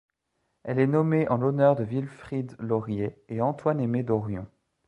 [0.63, 4.47] Elle est nommée en l'honneur de Wilfrid Laurier et Antoine-Aimé Dorion.